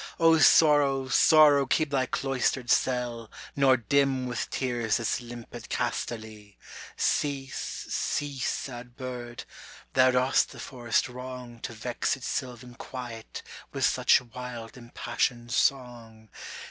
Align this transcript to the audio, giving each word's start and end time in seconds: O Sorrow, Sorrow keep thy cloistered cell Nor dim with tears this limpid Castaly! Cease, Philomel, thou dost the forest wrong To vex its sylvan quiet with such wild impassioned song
O 0.19 0.39
Sorrow, 0.39 1.09
Sorrow 1.09 1.67
keep 1.67 1.91
thy 1.91 2.07
cloistered 2.07 2.71
cell 2.71 3.29
Nor 3.55 3.77
dim 3.77 4.25
with 4.25 4.49
tears 4.49 4.97
this 4.97 5.21
limpid 5.21 5.69
Castaly! 5.69 6.57
Cease, 6.97 7.85
Philomel, 7.87 9.35
thou 9.93 10.09
dost 10.09 10.53
the 10.53 10.59
forest 10.59 11.07
wrong 11.07 11.59
To 11.59 11.73
vex 11.73 12.17
its 12.17 12.27
sylvan 12.27 12.73
quiet 12.73 13.43
with 13.73 13.85
such 13.85 14.19
wild 14.21 14.75
impassioned 14.75 15.51
song 15.53 16.29